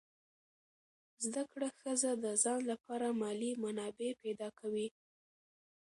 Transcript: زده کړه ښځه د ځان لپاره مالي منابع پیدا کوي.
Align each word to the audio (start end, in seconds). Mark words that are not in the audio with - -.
زده 1.25 1.43
کړه 1.51 1.69
ښځه 1.79 2.11
د 2.23 2.25
ځان 2.43 2.59
لپاره 2.71 3.07
مالي 3.21 3.51
منابع 3.63 4.09
پیدا 4.23 4.49
کوي. 4.59 4.87